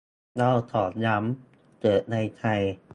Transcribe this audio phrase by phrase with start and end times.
[0.37, 2.61] เราขอย้ำ เกิดในไทย